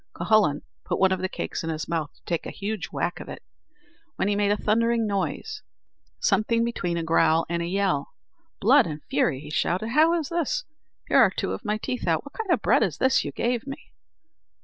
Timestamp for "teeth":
11.77-12.07